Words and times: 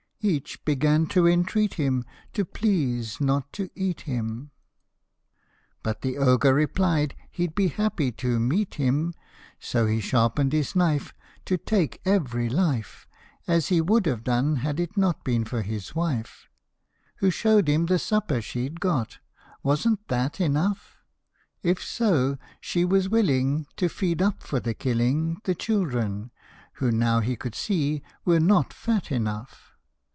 Each 0.23 0.63
began 0.65 1.07
to 1.07 1.25
entreat 1.25 1.73
him 1.73 2.05
To 2.33 2.45
please 2.45 3.19
not 3.19 3.51
to 3.53 3.71
eat 3.73 4.01
him, 4.01 4.51
87 4.51 4.51
HOP 4.51 4.51
O 4.51 4.51
MY 4.51 5.81
THUMB. 5.81 5.81
But 5.97 6.01
the 6.03 6.17
Ogre 6.19 6.53
replied 6.53 7.15
he 7.31 7.47
'd 7.47 7.55
be 7.55 7.69
happy 7.69 8.11
to 8.11 8.39
meat 8.39 8.75
him; 8.75 9.15
So 9.59 9.87
he 9.87 9.99
sharpened 9.99 10.53
his 10.53 10.75
knife 10.75 11.11
To 11.45 11.57
take 11.57 12.01
every 12.05 12.49
life 12.49 13.07
As 13.47 13.69
he 13.69 13.81
would 13.81 14.05
have 14.05 14.23
done 14.23 14.57
had 14.57 14.79
it 14.79 14.95
not 14.95 15.23
been 15.23 15.43
for 15.43 15.63
his 15.63 15.95
wife, 15.95 16.47
Who 17.15 17.31
showed 17.31 17.67
him 17.67 17.87
the 17.87 17.97
supper 17.97 18.41
she 18.43 18.69
'd 18.69 18.79
got" 18.79 19.17
Wasn't 19.63 20.07
that 20.09 20.39
enough:" 20.39 20.97
If 21.63 21.83
so, 21.83 22.37
she 22.59 22.85
was 22.85 23.09
willing 23.09 23.65
To 23.77 23.89
feed 23.89 24.21
up 24.21 24.43
for 24.43 24.59
killing 24.61 25.41
The 25.45 25.55
children, 25.55 26.29
who 26.73 26.91
now 26.91 27.21
he 27.21 27.35
could 27.35 27.55
see 27.55 28.03
were 28.23 28.39
not 28.39 28.71
fat 28.71 29.11
enough. 29.11 29.69